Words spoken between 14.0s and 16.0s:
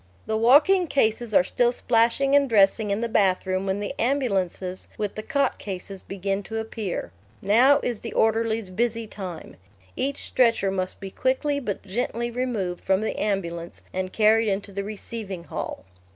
carried into the receiving hall.